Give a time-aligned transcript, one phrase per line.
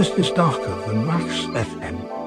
[0.00, 2.19] This is darker than Wax FM.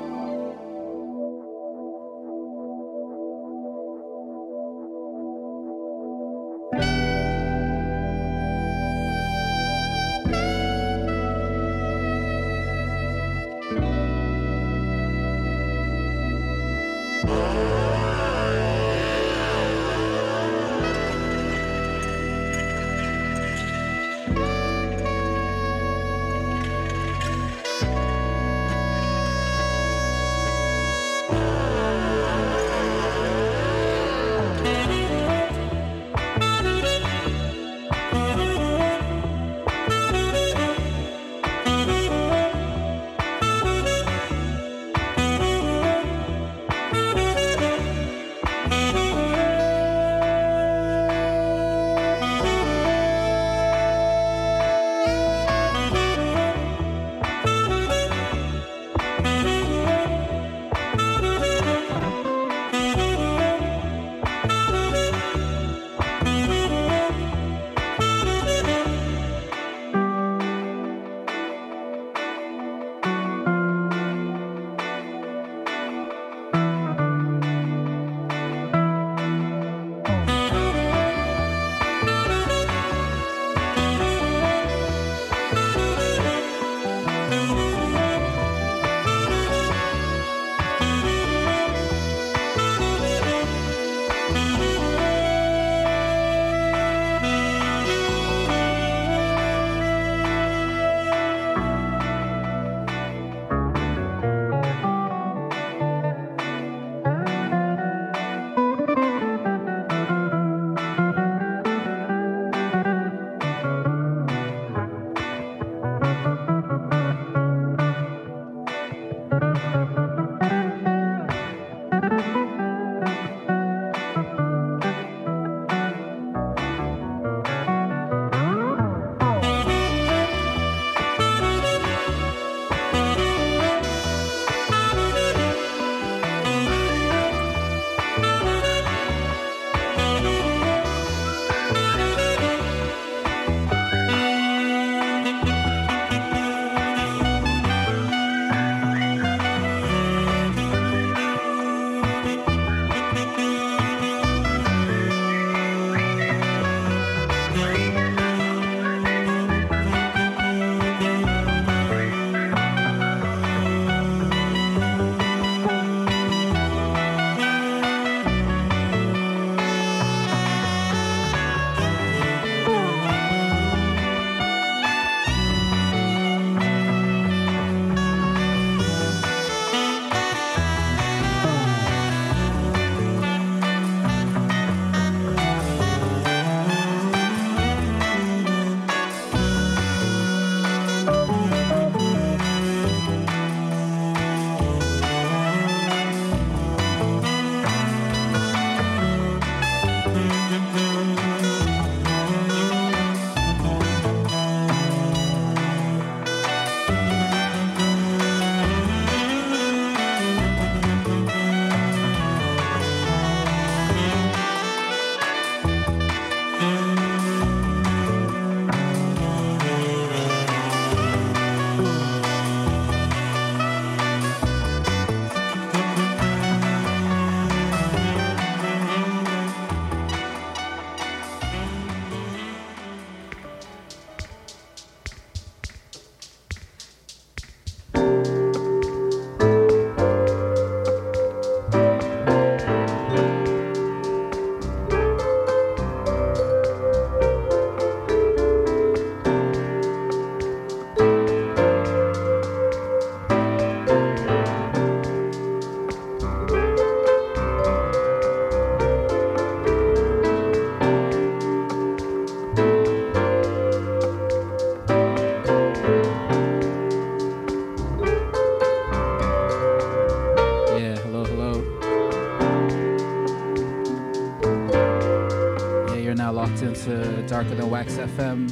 [277.44, 278.50] Park and the Wax FM.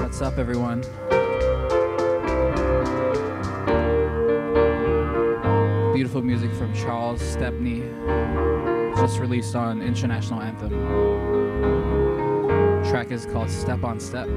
[0.00, 0.80] What's up, everyone?
[5.92, 7.82] Beautiful music from Charles Stepney,
[8.96, 10.70] just released on International Anthem.
[12.88, 14.28] Track is called Step on Step.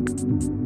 [0.00, 0.59] Music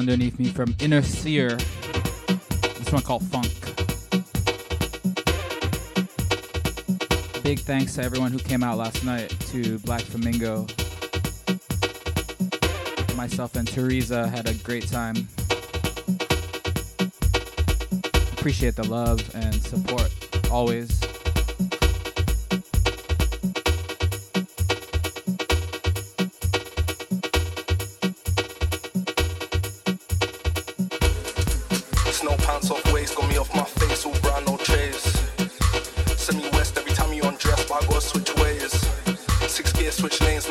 [0.00, 1.56] underneath me from Inner Seer.
[1.56, 3.52] This one called Funk.
[7.42, 10.66] Big thanks to everyone who came out last night to Black Flamingo.
[13.14, 15.28] Myself and Teresa had a great time.
[18.32, 20.10] appreciate the love and support
[20.50, 21.09] always.
[40.08, 40.48] Feds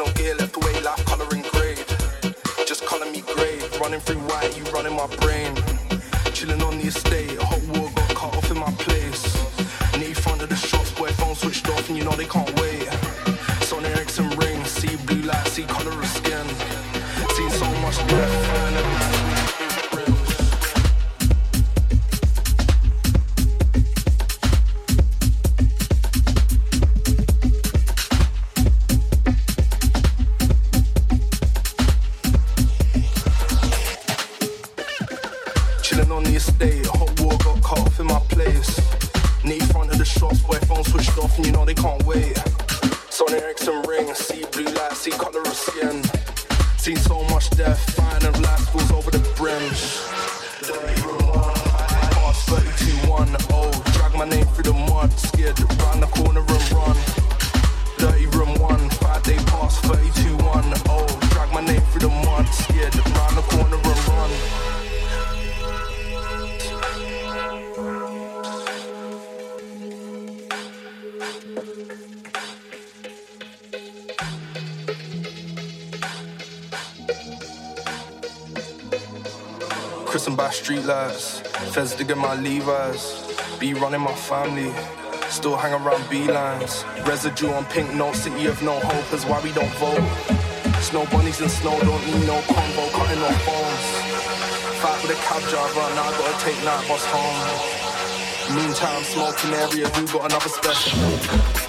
[83.79, 84.71] running my family.
[85.29, 86.83] Still hang around beelines.
[87.07, 90.03] Residue on pink note, city of no hope is why we don't vote.
[90.81, 93.85] Snow bunnies and snow don't need no combo, cutting off phones.
[94.81, 98.55] Fight with a cab driver, and I gotta take night bus home.
[98.55, 101.68] Meantime, smoking area, who got another special?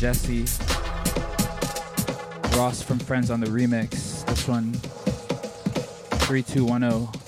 [0.00, 0.46] Jesse.
[2.56, 4.24] Ross from Friends on the remix.
[4.24, 4.72] This one,
[6.22, 7.19] 3210.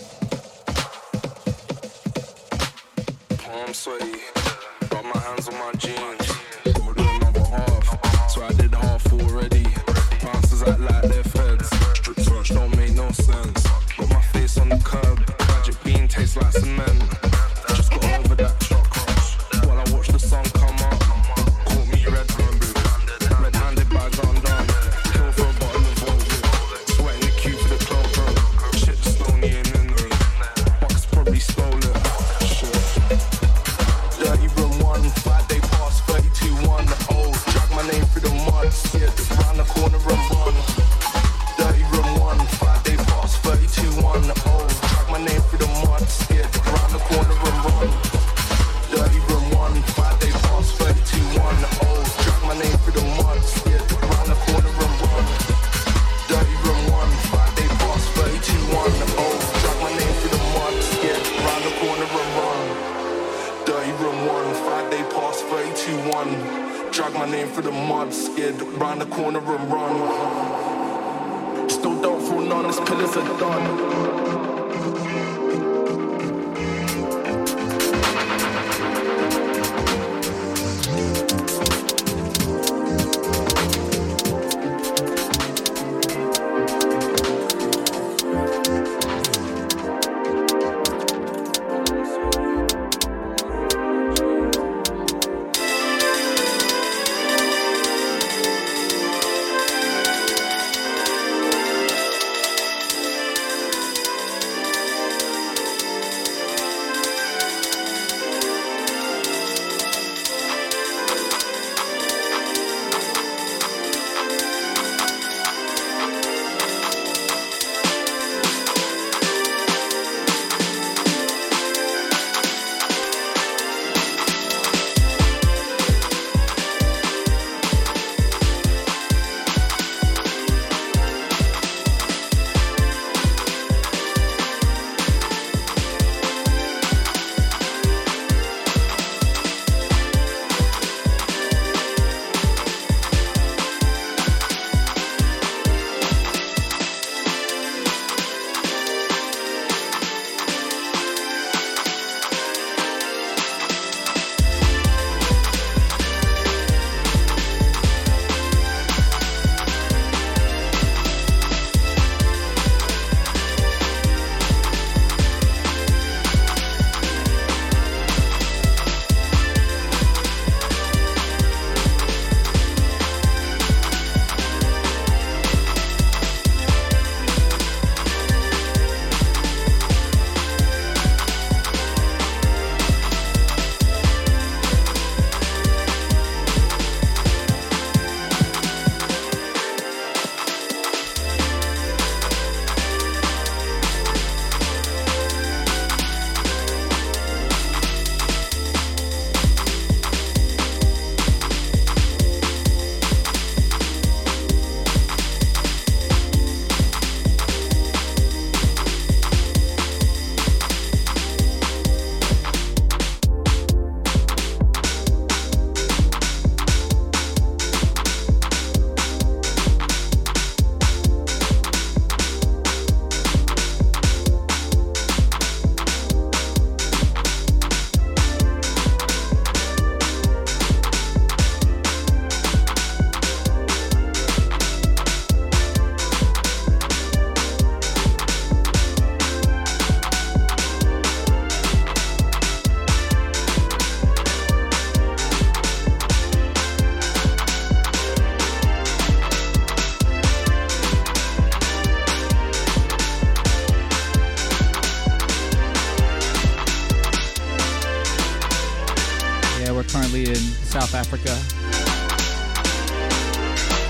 [260.28, 261.34] In South Africa.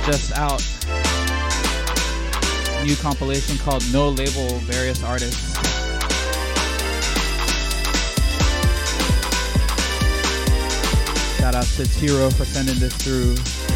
[0.06, 0.62] Just out.
[2.84, 5.54] New compilation called No Label Various Artists.
[11.38, 13.71] Shout out to Tiro for sending this through.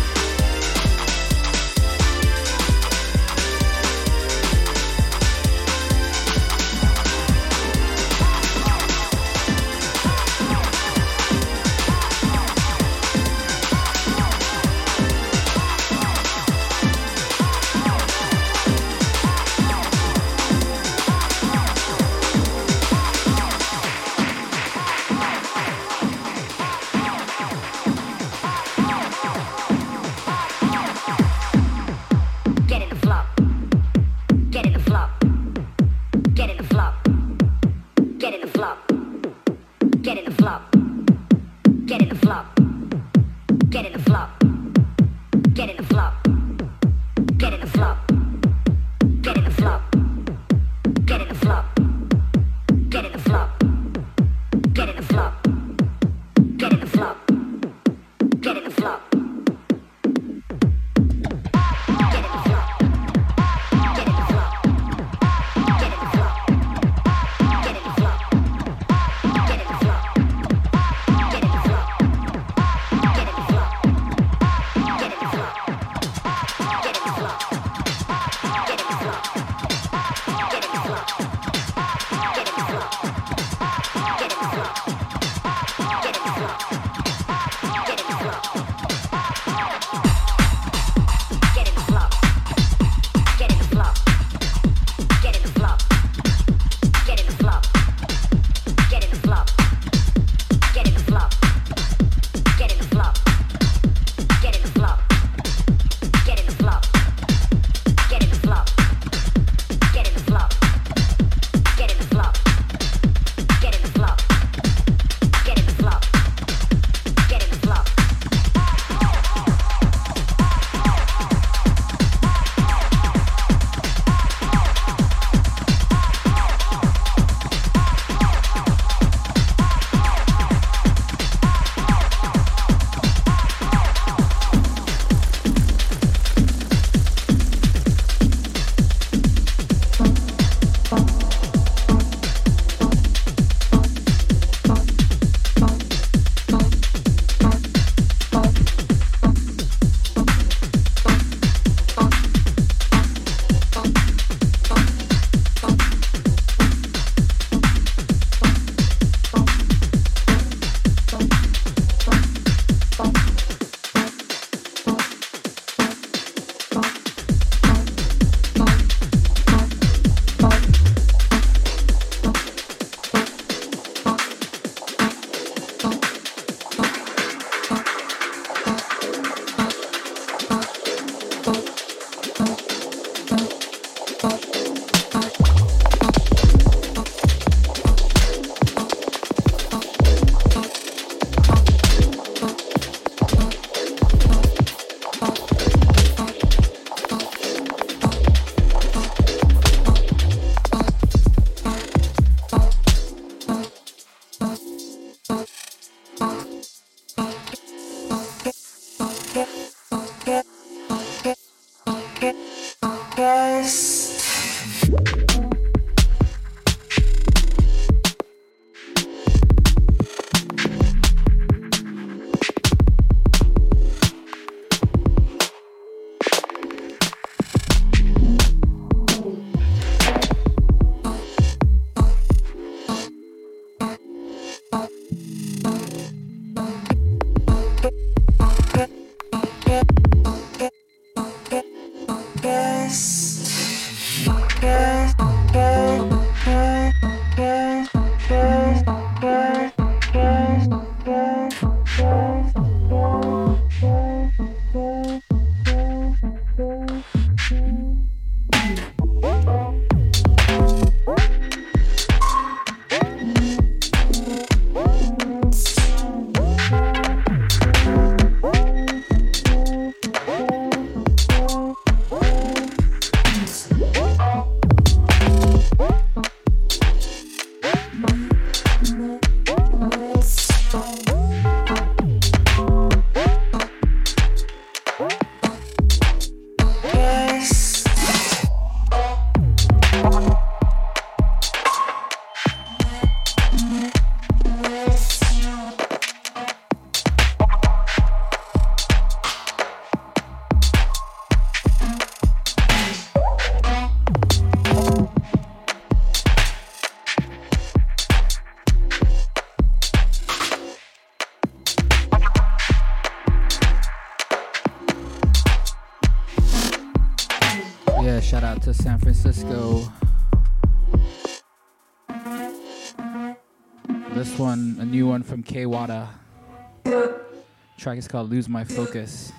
[327.96, 329.32] Track is called Lose My Focus.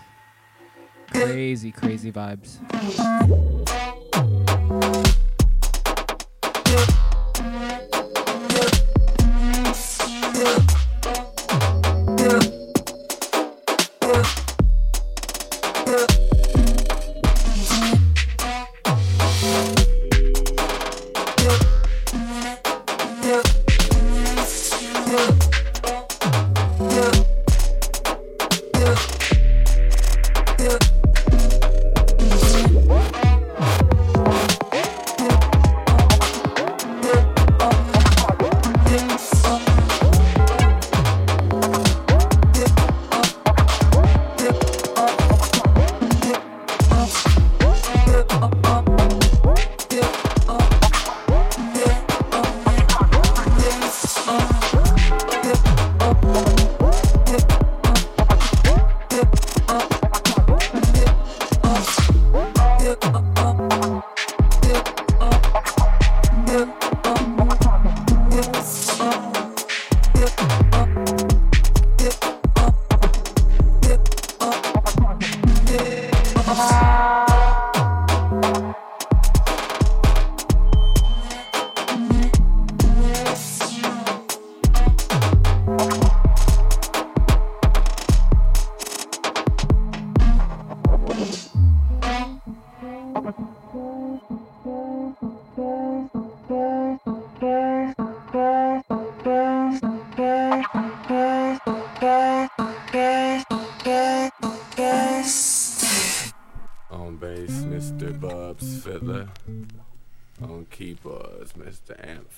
[1.12, 2.58] Crazy, crazy vibes.
[110.42, 111.96] On keyboards, Mr.
[112.08, 112.32] Amp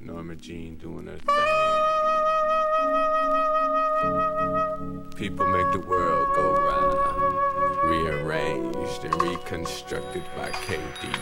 [0.00, 1.34] Norma Jean doing her thing.
[5.16, 6.96] People make the world go round.
[7.84, 11.12] Rearranged and reconstructed by KD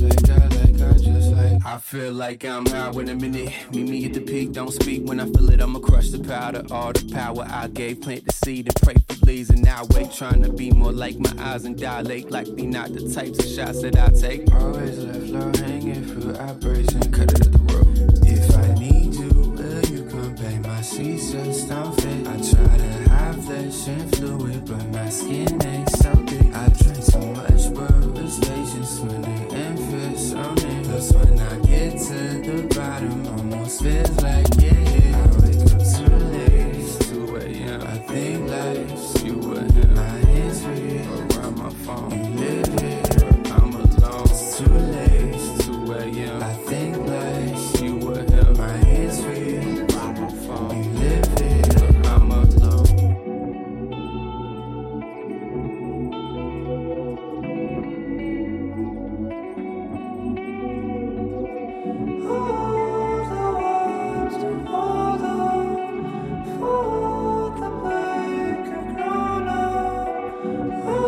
[0.00, 1.66] like that, like I just like.
[1.66, 3.52] I feel like I'm high when a minute.
[3.72, 5.60] Meet me at the peak, don't speak when I feel it.
[5.60, 6.64] I'ma crush the powder.
[6.70, 9.50] All the power I gave, plant the seed and pray for leaves.
[9.50, 12.30] And now wait, trying to be more like my eyes and dilate.
[12.30, 14.52] Like me, not the types of shots that I take.
[14.54, 16.52] Always left low hanging fruit, I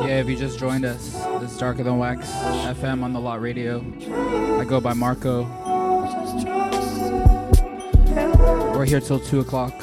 [0.03, 3.41] Yeah, if you just joined us, this is Darker Than Wax FM on the Lot
[3.41, 3.85] Radio.
[4.59, 5.45] I go by Marco.
[8.75, 9.75] We're here till 2 o'clock.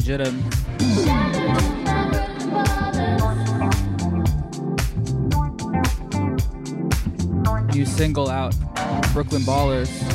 [0.00, 0.44] Family
[7.72, 8.54] New single out,
[9.12, 10.05] Brooklyn Ballers.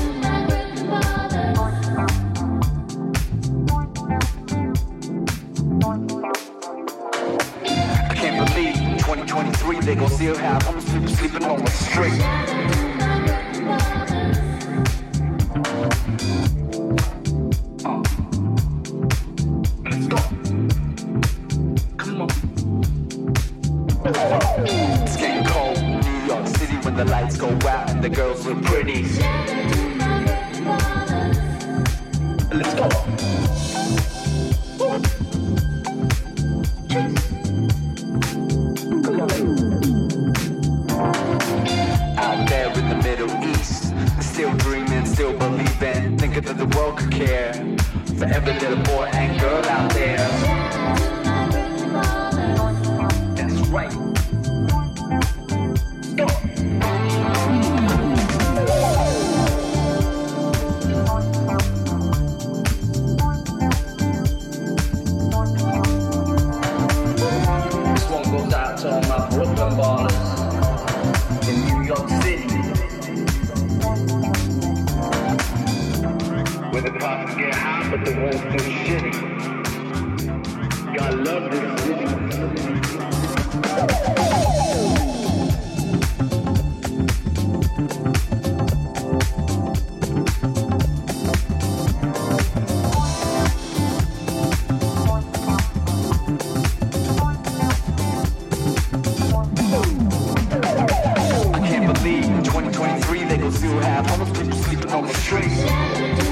[105.69, 106.30] On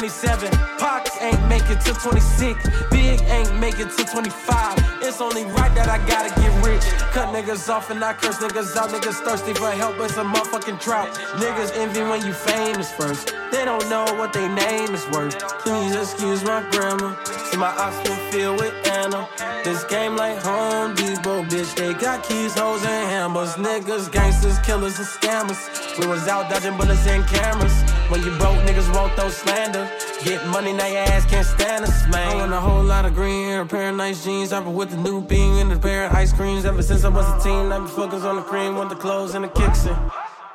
[0.00, 0.50] 27.
[0.78, 2.88] Pac ain't make it to 26.
[2.90, 4.78] Big ain't make it to 25.
[5.02, 6.80] It's only right that I gotta get rich.
[7.12, 8.88] Cut niggas off and I curse niggas out.
[8.88, 11.12] Niggas thirsty for help, but a motherfucking drought.
[11.36, 13.34] Niggas envy when you famous first.
[13.52, 15.38] They don't know what they name is worth.
[15.60, 17.14] Please excuse my grammar.
[17.50, 19.28] See my ops been filled with Anna.
[19.62, 21.74] This game like Home Depot, bitch.
[21.76, 23.54] They got keys, hoes, and hammers.
[23.56, 25.98] Niggas, gangsters, killers, and scammers.
[25.98, 27.72] We was out dodging bullets and cameras.
[28.08, 29.86] When you broke, niggas won't throw slander.
[30.24, 32.28] Get money, now your ass can't stand us, man.
[32.28, 34.52] I want a whole lot of green, a pair of nice jeans.
[34.52, 36.64] I've been with the new bean and a pair of ice creams.
[36.64, 39.34] Ever since I was a teen, I've been focused on the cream, want the clothes
[39.34, 39.86] and the kicks.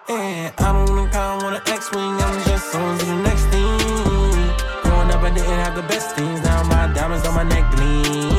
[0.10, 3.80] And I don't think I want an X-Wing, I'm just on to the next thing.
[4.84, 8.35] Growing up, I didn't have the best things, now my diamonds on my neck gleam.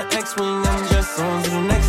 [0.00, 1.79] An X-Wing, I'm just on to the next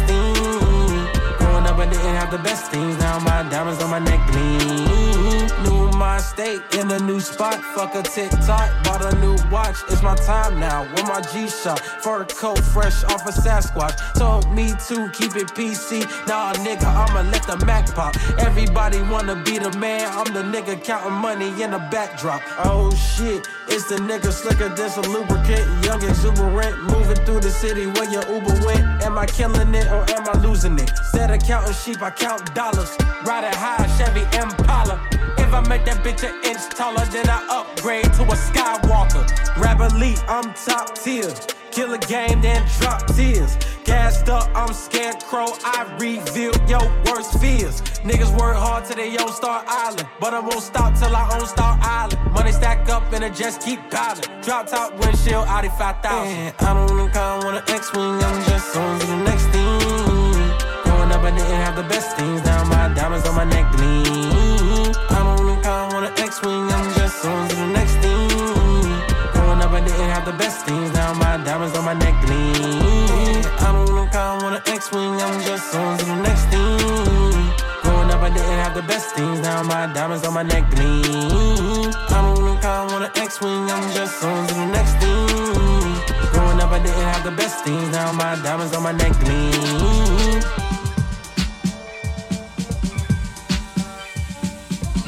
[2.32, 5.48] the best things, now my diamonds on my neck gleam.
[5.64, 10.02] New my state in a new spot, fuck a TikTok, bought a new watch, it's
[10.02, 10.82] my time now.
[10.94, 13.96] With my G-Shock, fur coat fresh off a Sasquatch.
[14.16, 18.16] Told me to keep it PC, nah nigga, I'ma let the Mac pop.
[18.40, 22.42] Everybody wanna be the man, I'm the nigga counting money in the backdrop.
[22.66, 27.86] Oh shit, it's the nigga slicker than some lubricant, young exuberant, moving through the city
[27.86, 29.04] where your Uber went.
[29.04, 30.90] Am I killing it or am I losing it?
[30.90, 32.96] Instead of counting sheep, I count dollars.
[33.26, 35.02] Riding high, Chevy Impala.
[35.38, 39.26] If I make that bitch an inch taller, then I upgrade to a Skywalker.
[39.58, 41.34] Rap elite, I'm top tier.
[41.72, 43.58] Kill a game, then drop tears.
[43.86, 45.48] Gassed up, I'm scarecrow.
[45.64, 47.82] I reveal your worst fears.
[48.04, 50.08] Niggas work hard till they own Star Island.
[50.20, 52.20] But I won't stop till I own Star Island.
[52.34, 54.24] Money stack up and it just keep piling.
[54.42, 56.04] Drop top windshield, Audi 5000.
[56.04, 59.61] Man, I don't think I want an X-Wing, I'm just on to the next thing.
[61.22, 62.42] Up, I didn't have the best things.
[62.44, 64.90] Now my diamonds on my neck gleam.
[65.14, 68.90] I don't think I want an X-Wing, I'm just on to the next thing.
[69.30, 70.92] Growing up, I didn't have the best things.
[70.94, 73.46] Now my diamonds on my neck gleam.
[73.62, 76.82] I don't think I want an X-Wing, I'm just on to the next thing.
[77.86, 79.42] Growing up, I didn't have the best things.
[79.42, 81.94] Now my diamonds on my neck gleam.
[82.10, 86.02] I don't think I want an X-Wing, I'm just on to the next thing.
[86.34, 87.92] Growing up, I didn't have the best things.
[87.92, 90.11] Now my diamonds on my neck gleam.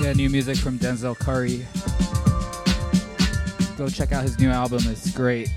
[0.03, 1.65] Yeah, new music from Denzel Curry.
[3.77, 5.47] Go check out his new album, it's great.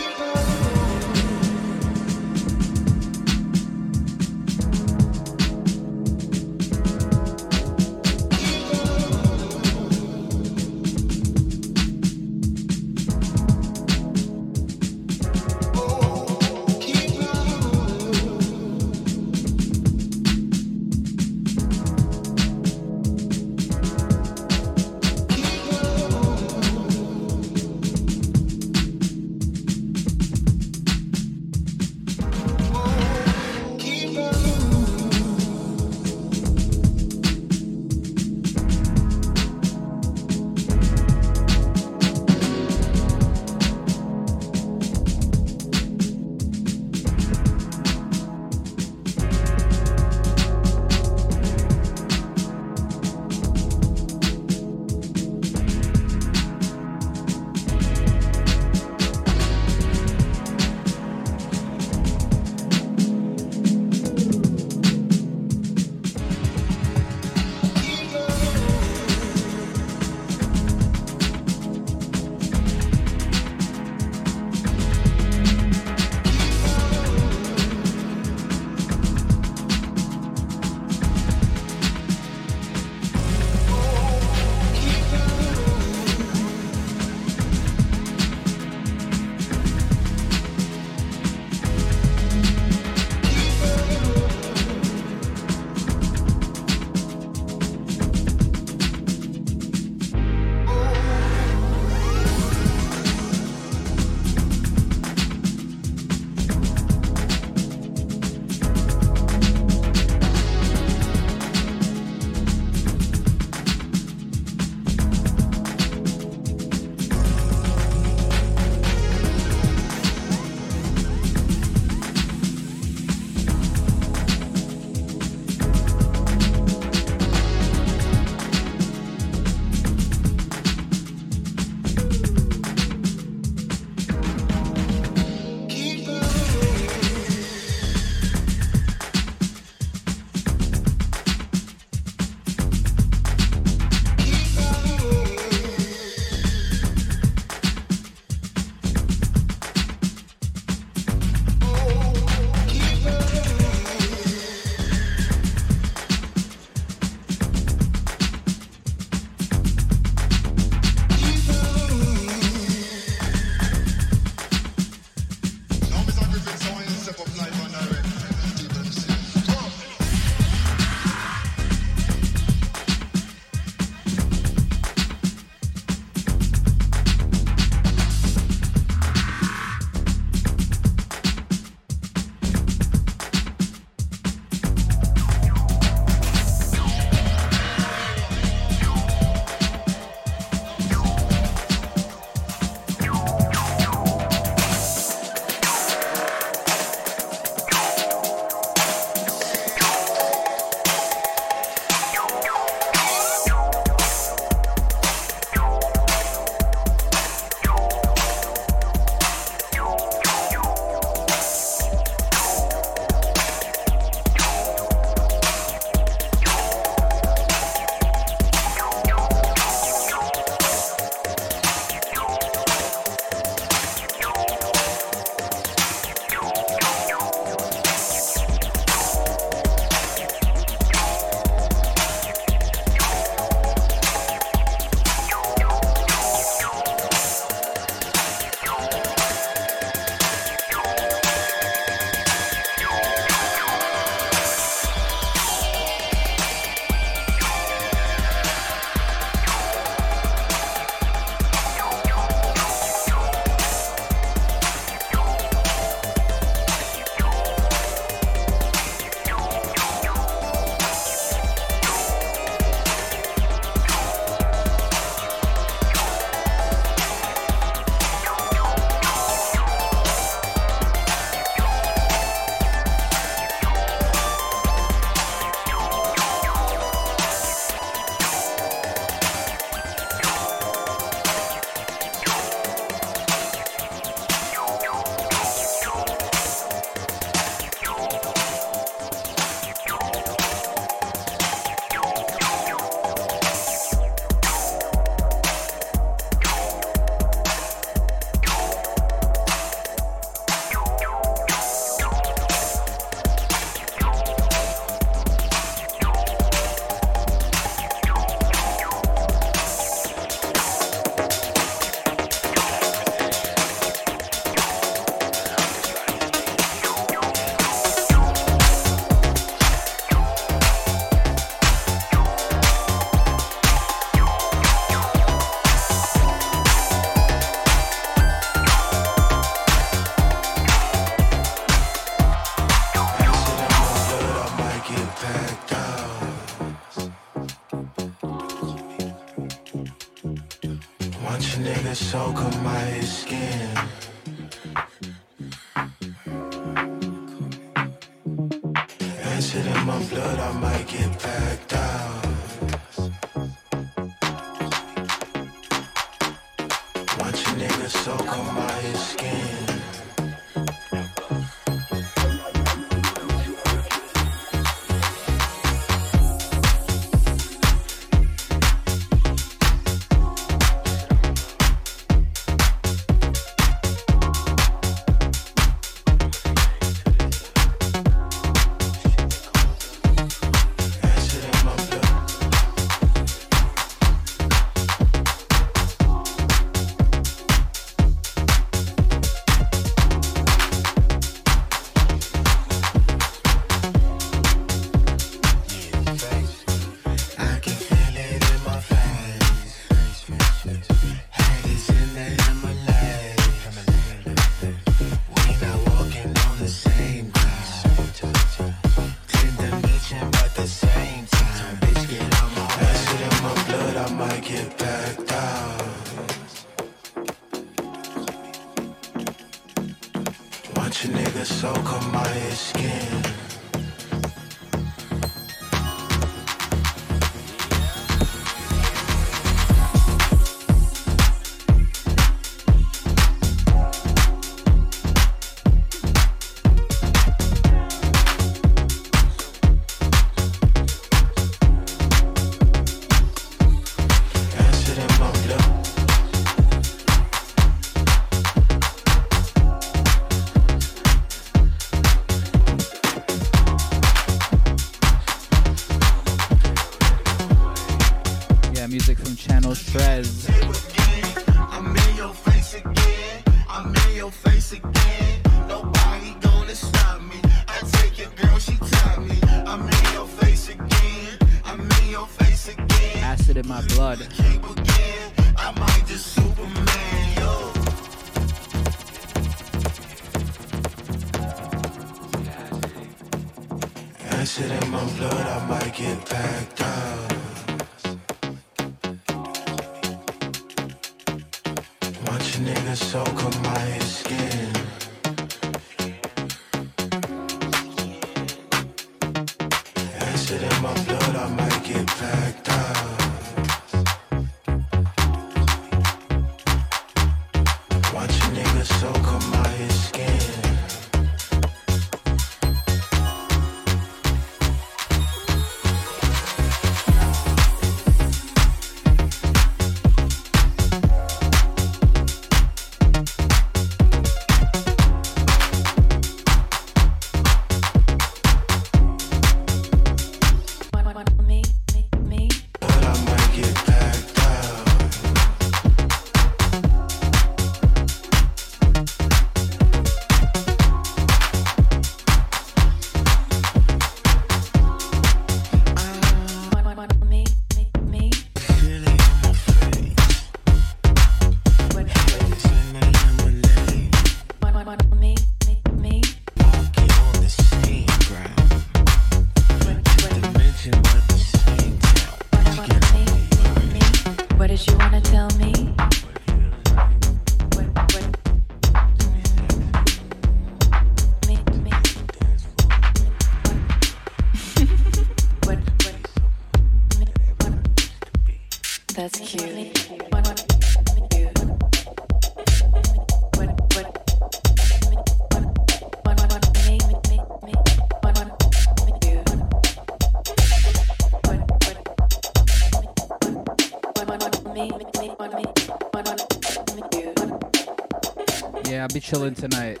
[599.30, 600.00] chilling tonight.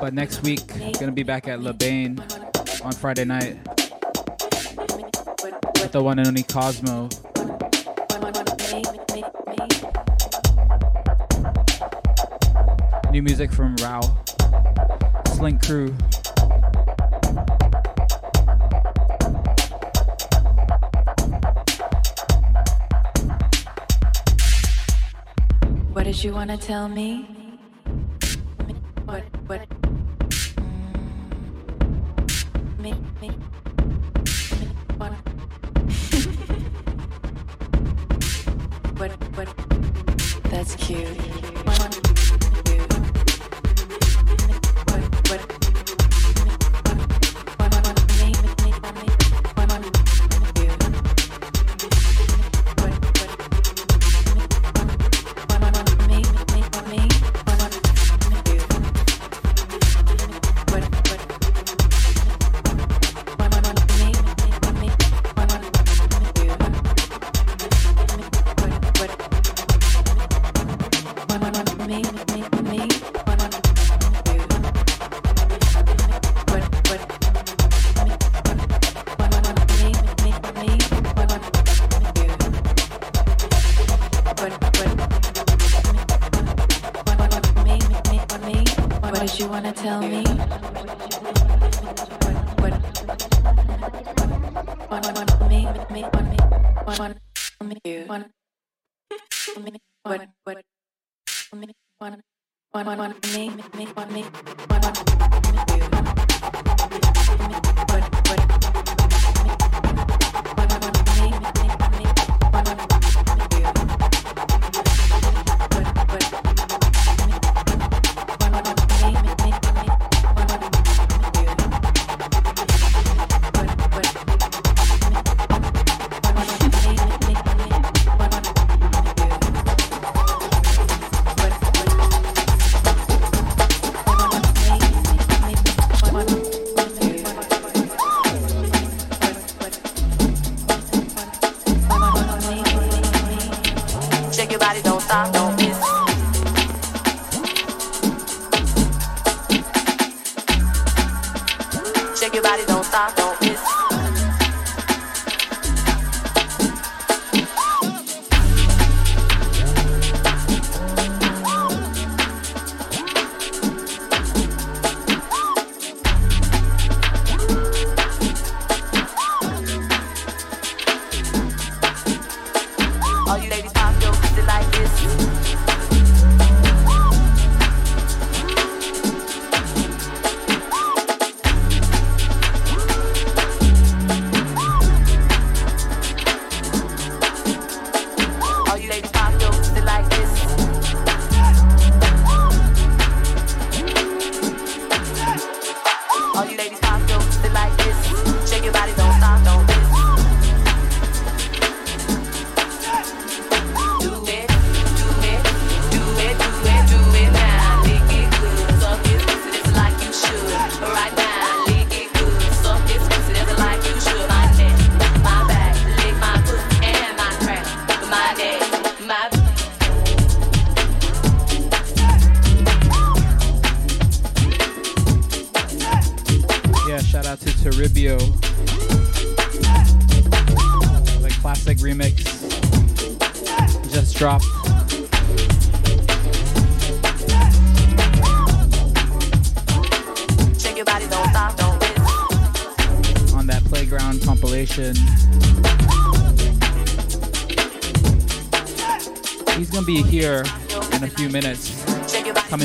[0.00, 0.66] But next week,
[0.98, 2.18] gonna be back at Le Bain
[2.82, 3.58] on Friday night
[5.74, 7.10] with the one and only Cosmo.
[13.12, 14.00] New music from Rao,
[15.34, 15.94] Slink Crew.
[25.92, 27.33] What did you want to tell me?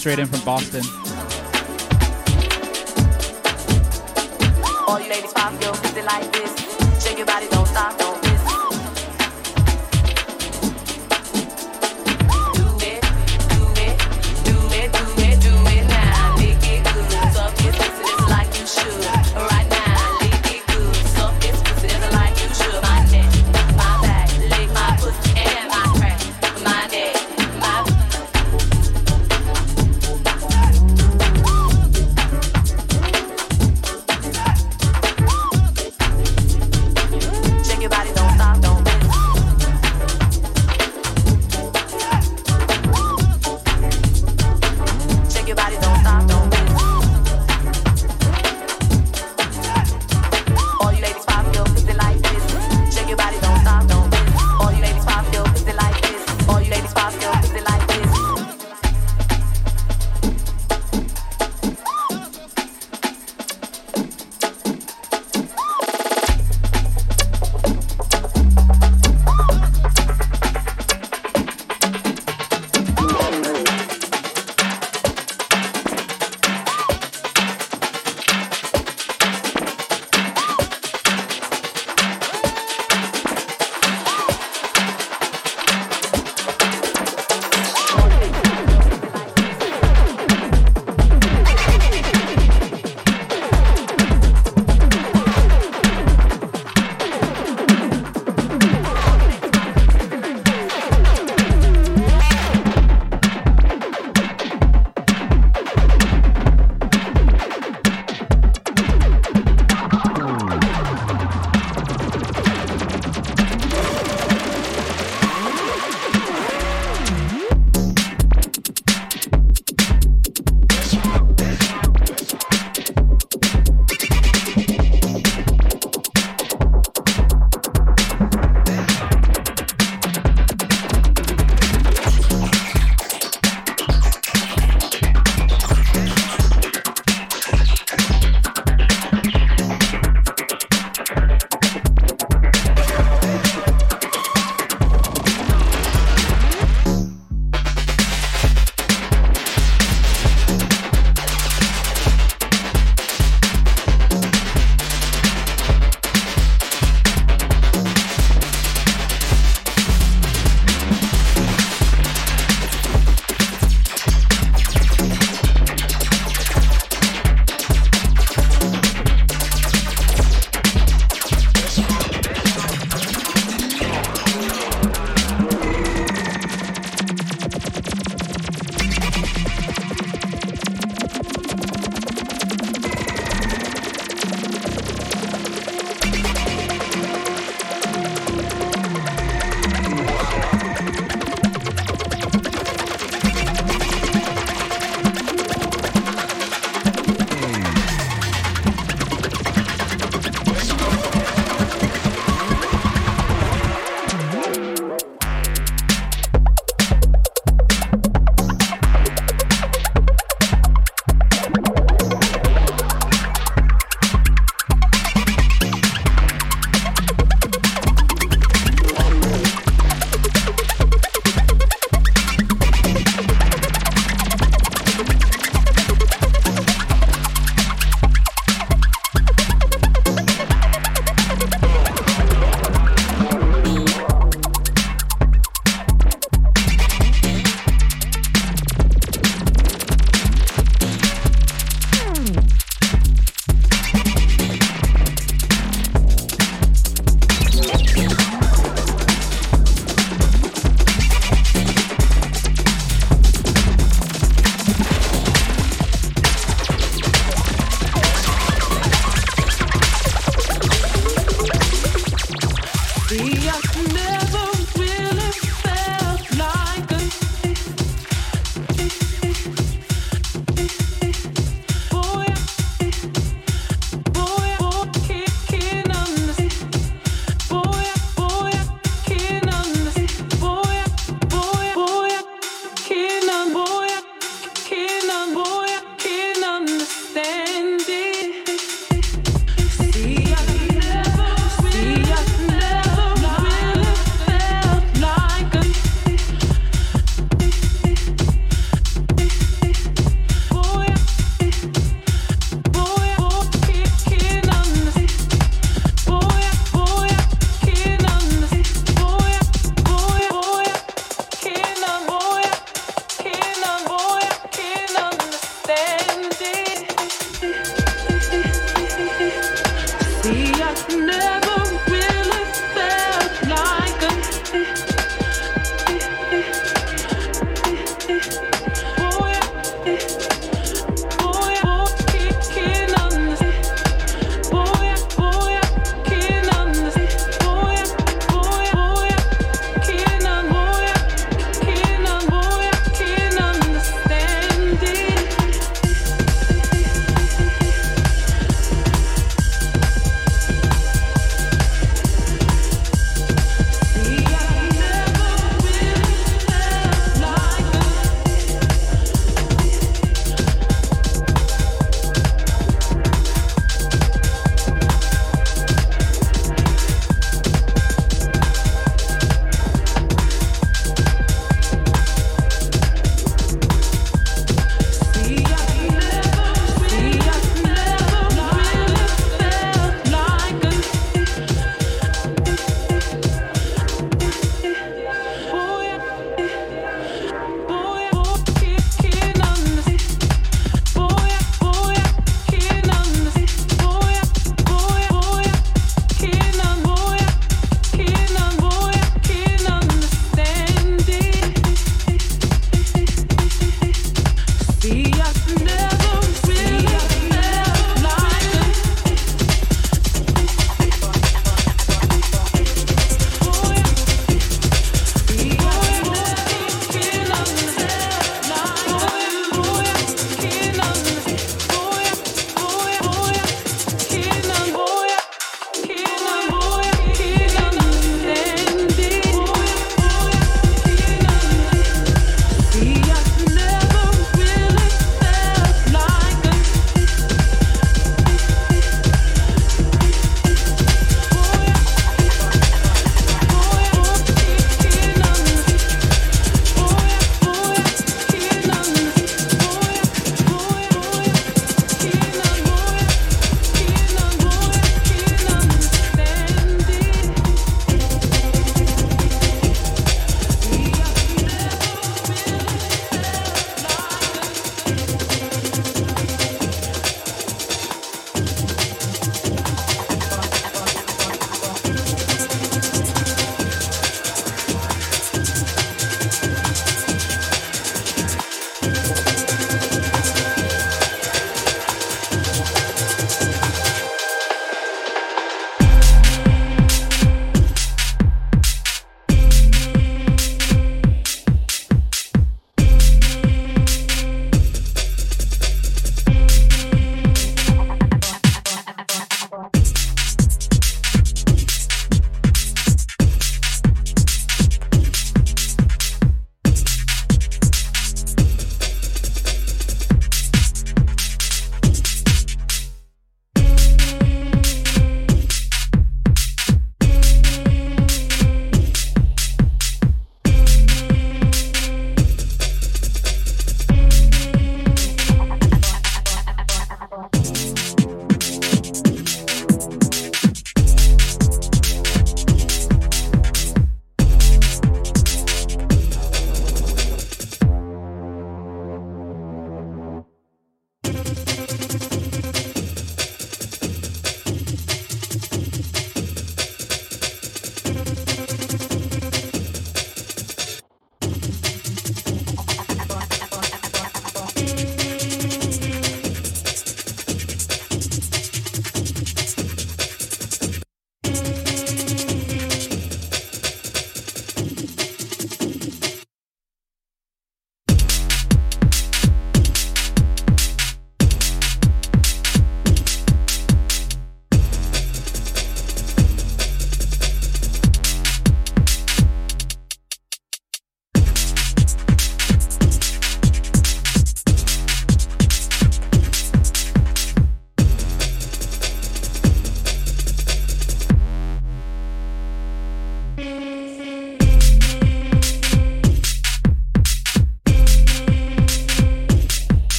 [0.00, 0.89] Straight in from Boston.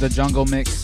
[0.00, 0.75] The jungle mix.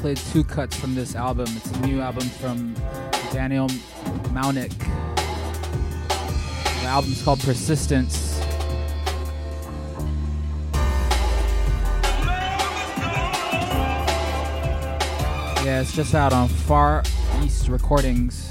[0.00, 1.46] Played two cuts from this album.
[1.56, 2.74] It's a new album from
[3.32, 3.68] Daniel
[4.32, 4.72] Maunick.
[6.80, 8.40] The album's called Persistence.
[15.62, 17.02] Yeah, it's just out on Far
[17.42, 18.48] East Recordings.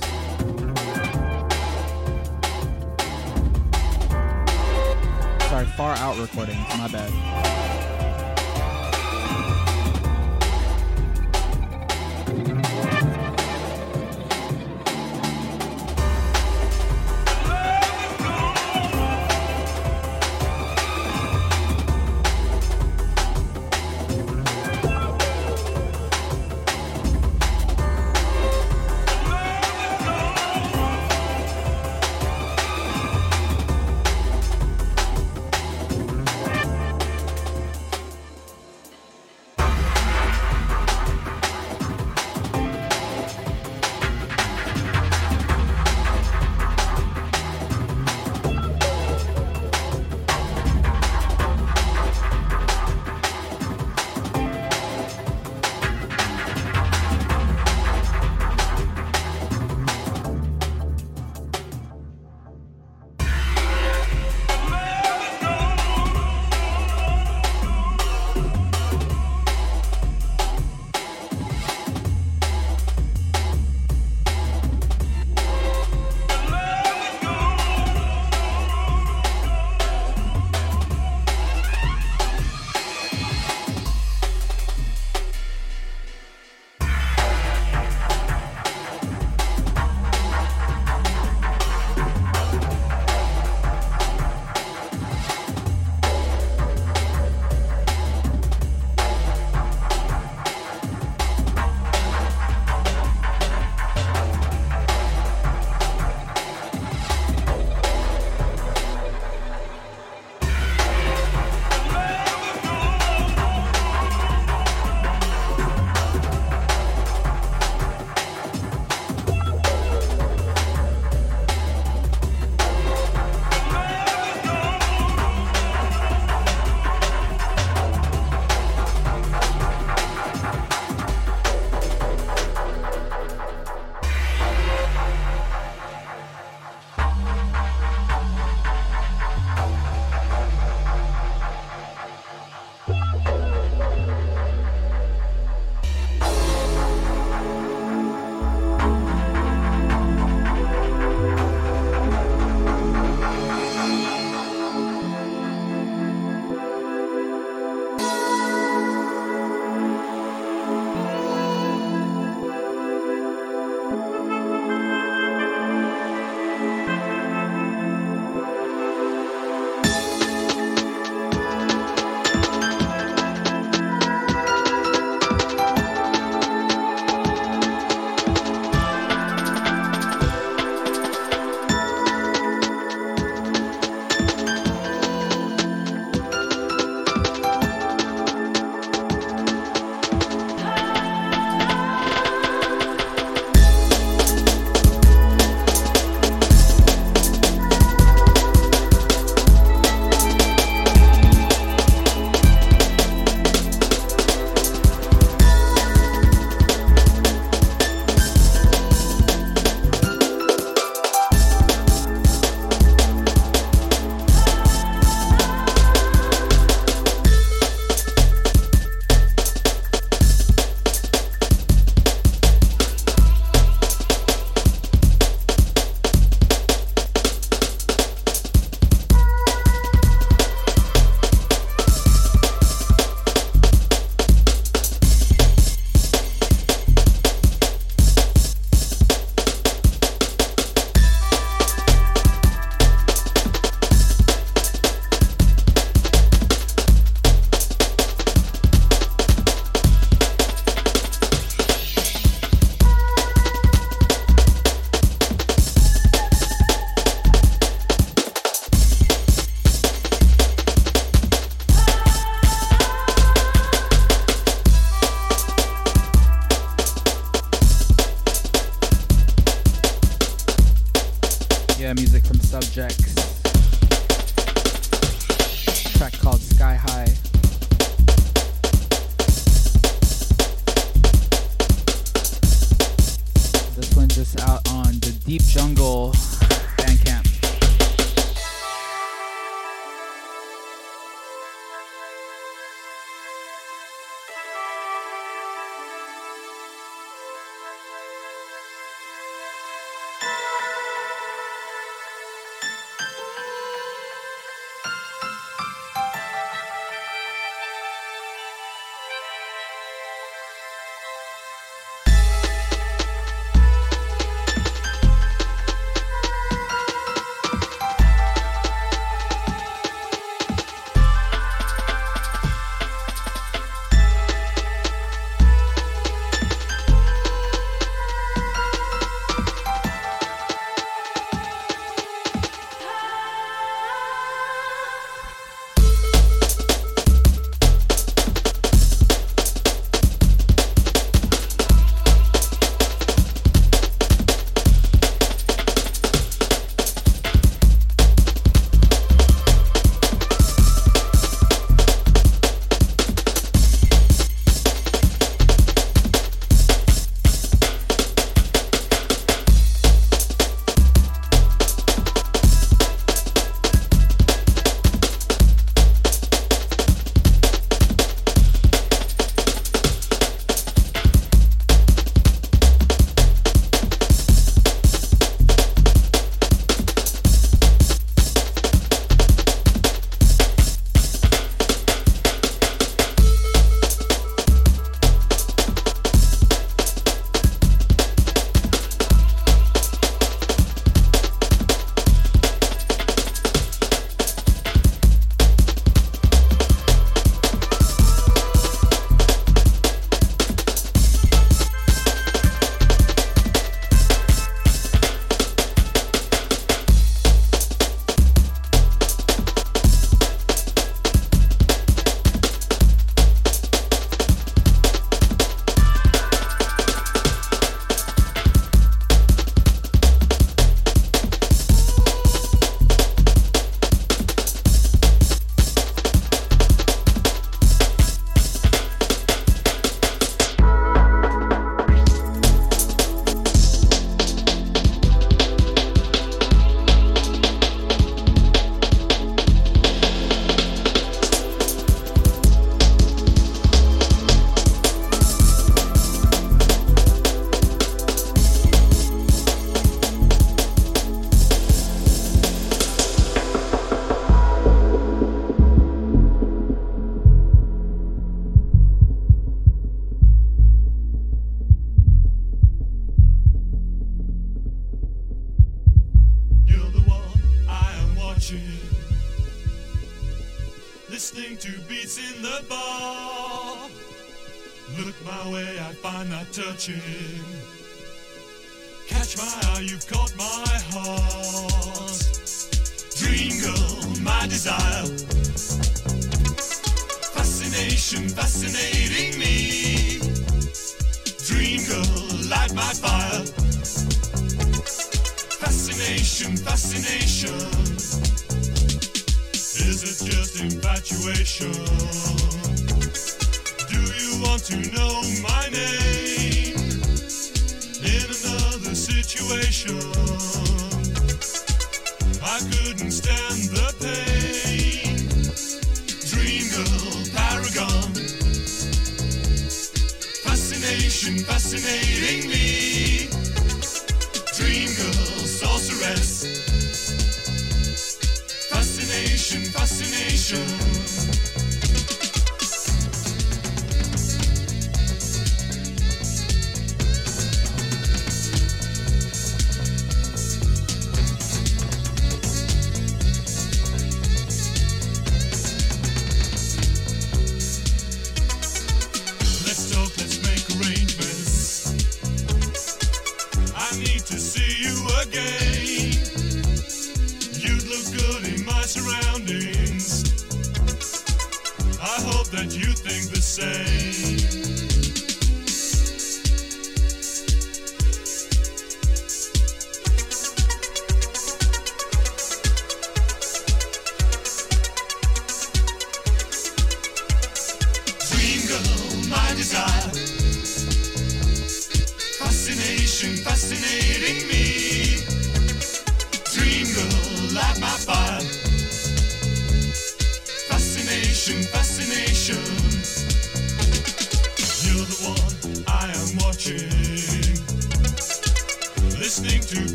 [5.50, 7.69] Sorry, Far Out Recordings, my bad.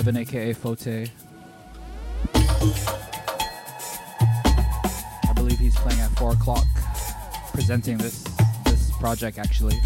[0.00, 0.86] Evan aka Fote.
[0.86, 1.06] I
[5.34, 6.64] believe he's playing at 4 o'clock,
[7.52, 8.24] presenting this,
[8.64, 9.78] this project actually.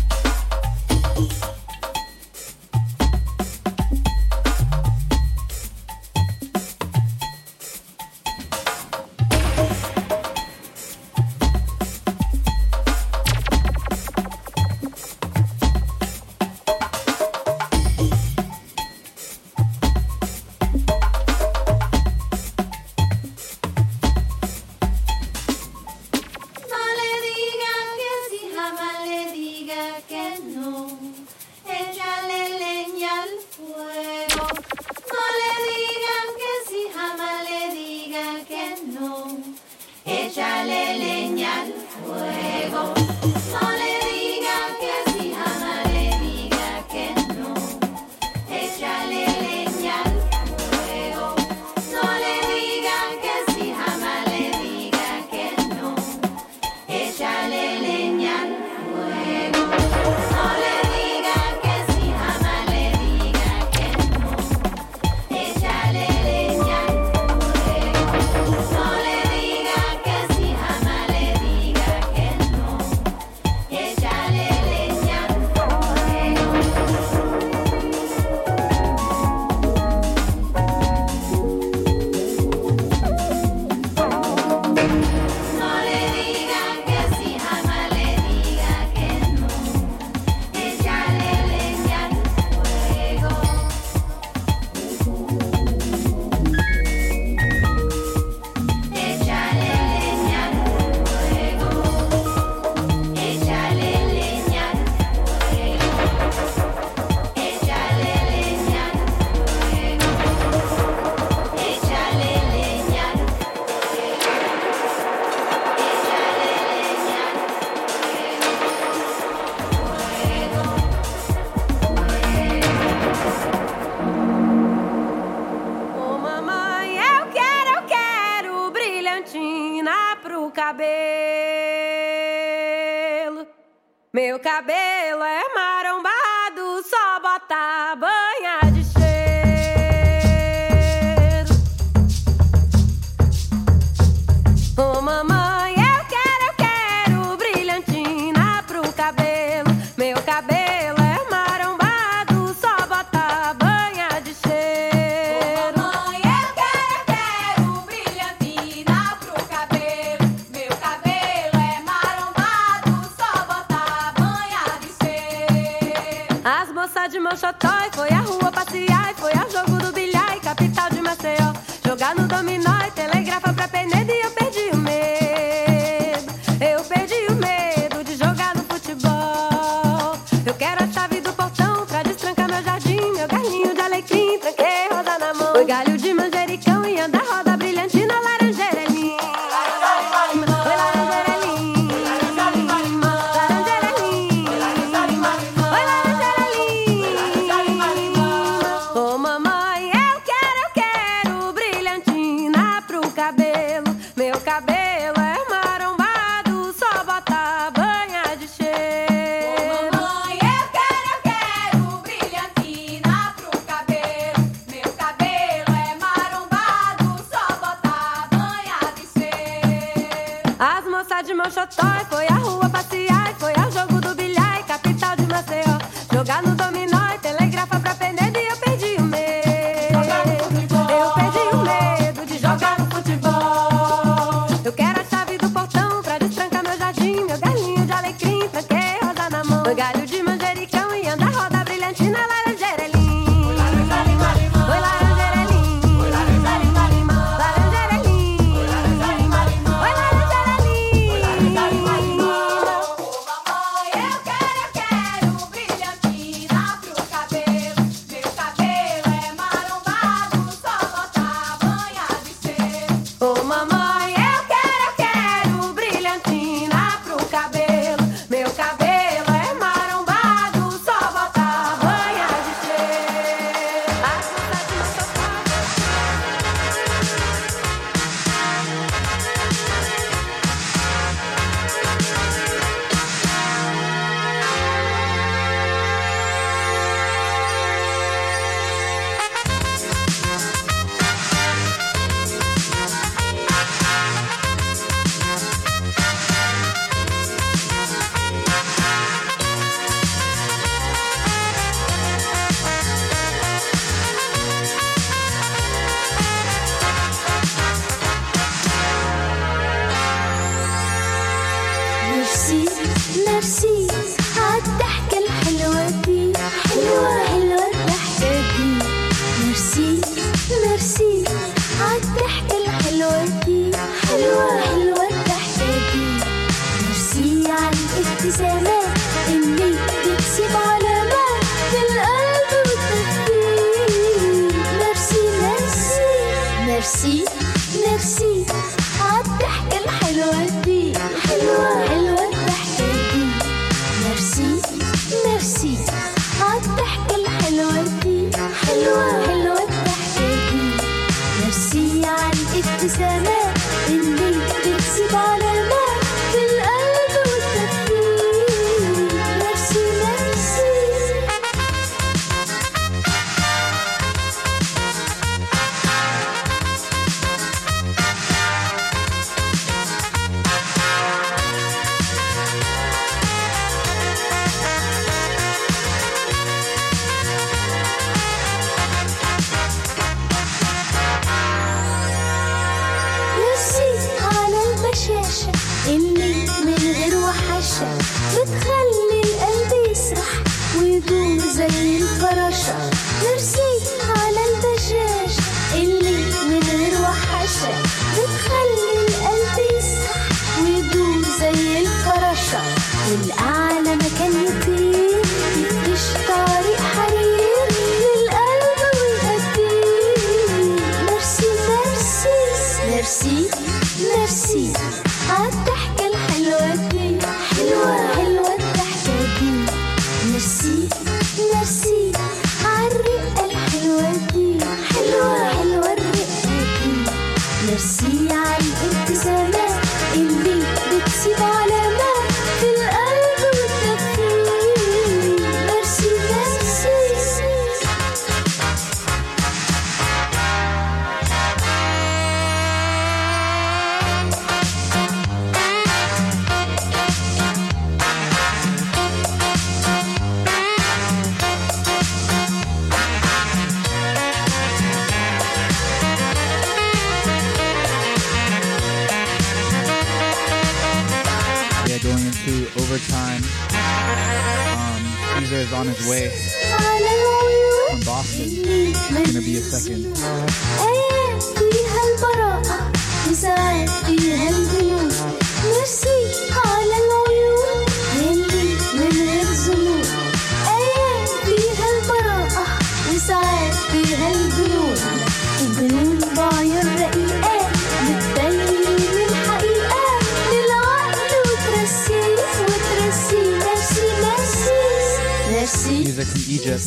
[496.24, 496.80] حفلة الإيجاب.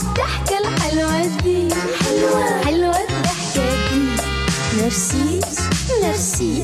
[0.00, 1.68] الضحكة الحلوة دي.
[2.04, 4.22] حلوة حلوة الضحكة دي.
[4.76, 5.40] ميرسي
[6.02, 6.62] ميرسي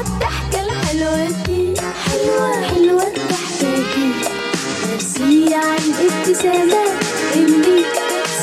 [0.00, 1.74] الضحكة الحلوة دي.
[1.80, 2.62] حلوة.
[2.68, 4.12] حلوة الضحكة دي.
[4.86, 6.82] ميرسي عن الابتسامة
[7.34, 7.84] اللي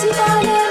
[0.01, 0.68] سيب عليها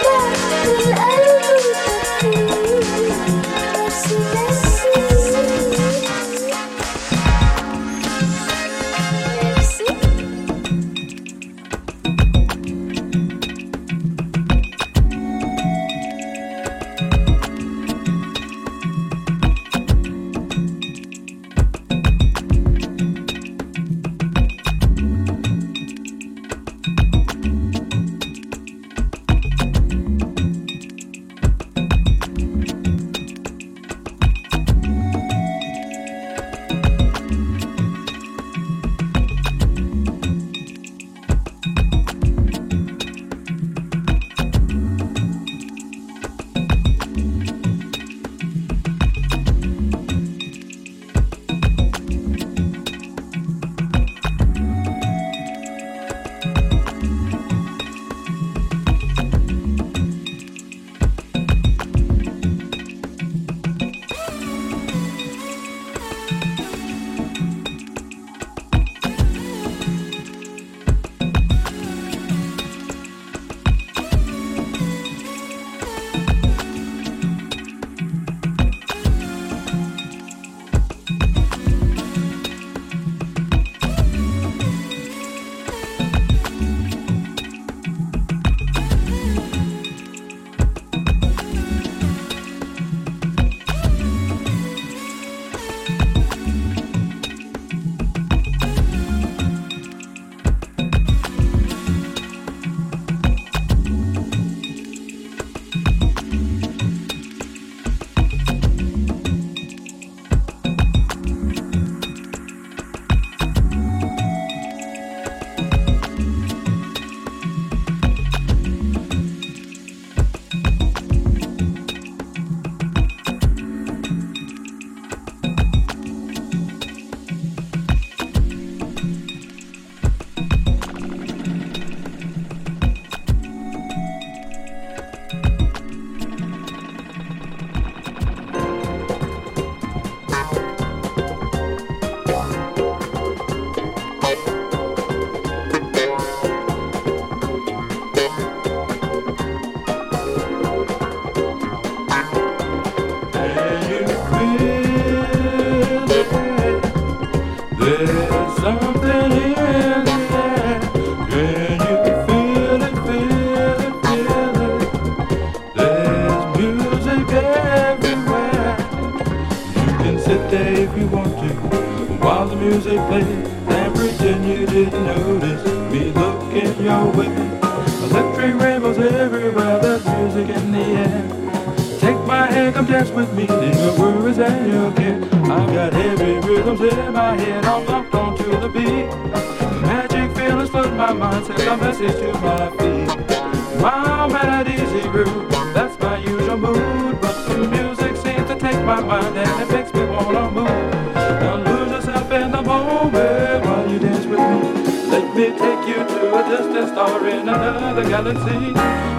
[205.56, 208.72] Take you to a distant star in another galaxy.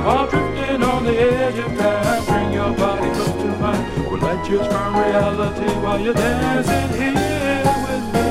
[0.06, 4.06] While drifting on the edge of time, bring your body close to mine.
[4.06, 8.30] We'll light you from reality while you're dancing here with me.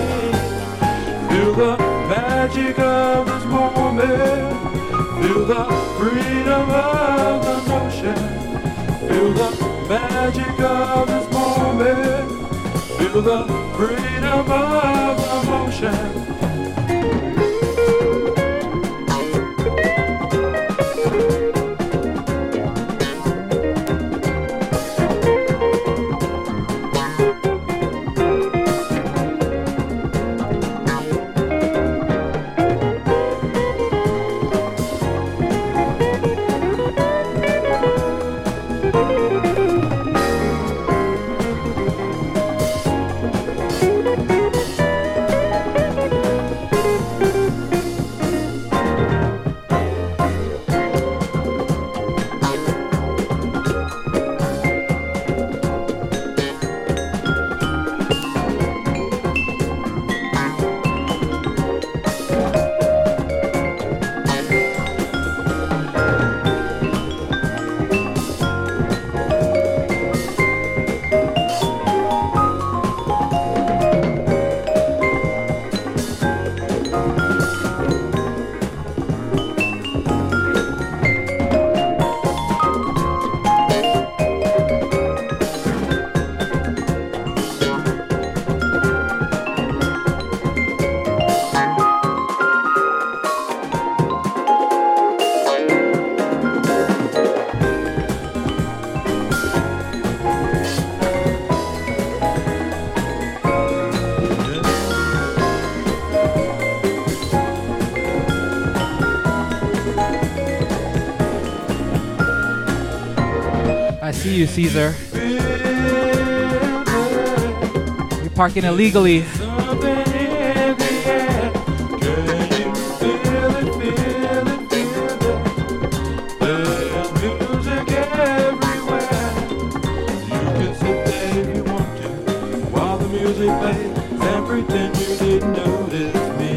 [1.29, 1.77] Feel the
[2.09, 4.09] magic of this moment.
[5.21, 5.65] Feel the
[5.99, 8.19] freedom of the notion.
[9.09, 9.51] Feel the
[9.89, 12.31] magic of this moment.
[12.97, 13.41] Feel the
[13.77, 16.38] freedom of the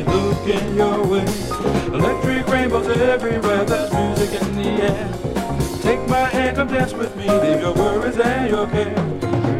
[0.05, 1.25] looking your way.
[1.93, 3.65] Electric rainbows everywhere.
[3.65, 5.81] There's music in the air.
[5.81, 7.10] Take my hand, come dance with
[7.75, 8.97] your worries and your care.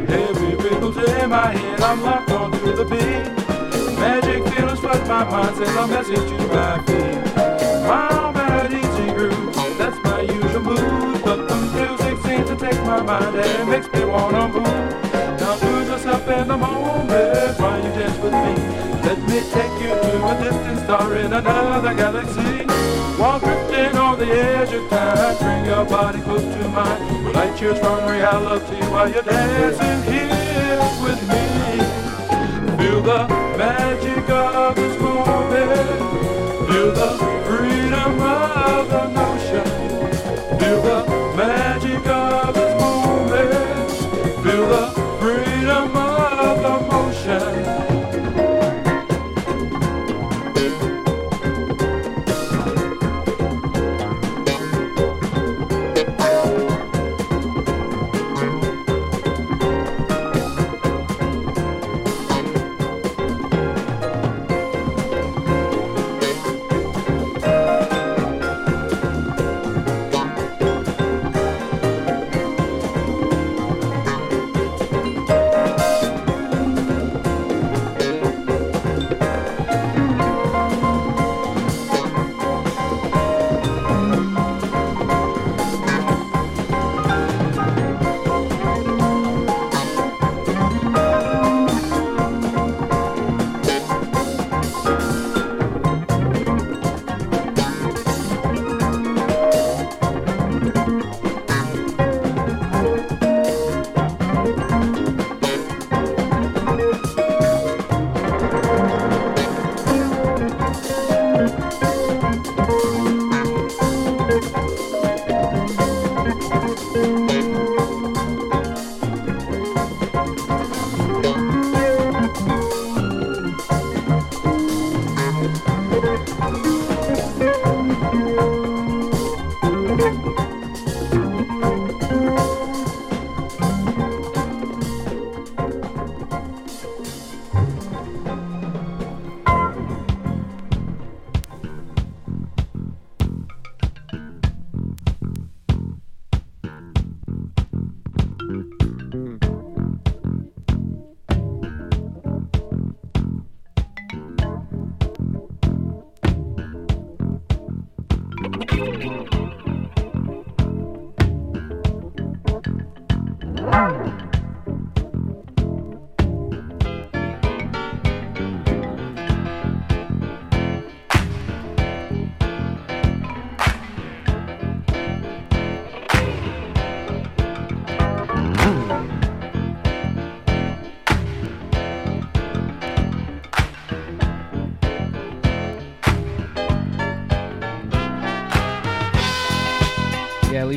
[0.07, 1.81] Every rhythm's in my head.
[1.81, 3.99] I'm locked onto the beat.
[3.99, 5.55] Magic feelings flood my mind.
[5.57, 7.35] Send a message to my feet.
[7.87, 9.55] My melody's a groove.
[9.77, 11.23] That's my usual mood.
[11.23, 14.65] But the music seems to take my mind and makes me wanna move.
[15.39, 18.53] Now lose yourself in the moment while you dance with me.
[19.07, 22.60] Let me take you to a distant star in another galaxy.
[23.19, 27.23] While drifting on the edge of time, bring your body close to mine.
[27.23, 31.43] We'll light you from reality while you're dancing here with me.
[32.77, 33.27] Feel the
[33.57, 35.99] magic of this moment.
[36.67, 37.11] Feel the
[37.45, 39.20] freedom of the notion.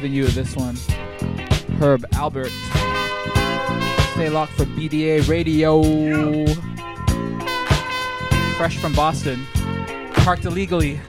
[0.04, 0.76] Review of this one.
[1.80, 2.50] Herb Alpert.
[4.12, 5.82] Stay locked for BDA Radio.
[8.58, 9.46] Fresh from Boston.
[10.12, 11.00] Parked illegally.